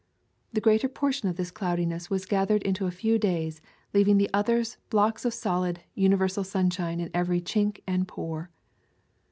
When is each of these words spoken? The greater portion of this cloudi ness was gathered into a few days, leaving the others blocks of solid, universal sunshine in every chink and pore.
The 0.51 0.61
greater 0.61 0.89
portion 0.89 1.29
of 1.29 1.35
this 1.35 1.51
cloudi 1.51 1.85
ness 1.85 2.09
was 2.09 2.25
gathered 2.25 2.63
into 2.63 2.87
a 2.87 2.97
few 2.97 3.19
days, 3.19 3.61
leaving 3.93 4.17
the 4.17 4.31
others 4.33 4.77
blocks 4.89 5.25
of 5.25 5.33
solid, 5.35 5.81
universal 5.93 6.43
sunshine 6.43 6.99
in 6.99 7.11
every 7.13 7.39
chink 7.39 7.83
and 7.85 8.07
pore. 8.07 8.49